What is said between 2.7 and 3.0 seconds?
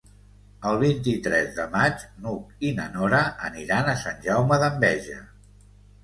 na